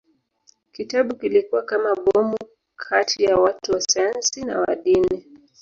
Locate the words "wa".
3.71-3.81, 4.59-4.75